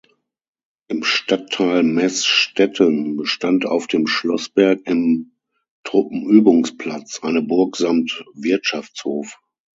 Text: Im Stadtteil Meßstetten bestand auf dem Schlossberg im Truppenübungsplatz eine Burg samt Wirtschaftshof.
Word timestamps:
Im 0.87 1.03
Stadtteil 1.03 1.83
Meßstetten 1.83 3.17
bestand 3.17 3.67
auf 3.67 3.85
dem 3.85 4.07
Schlossberg 4.07 4.79
im 4.87 5.33
Truppenübungsplatz 5.83 7.19
eine 7.21 7.43
Burg 7.43 7.77
samt 7.77 8.25
Wirtschaftshof. 8.33 9.39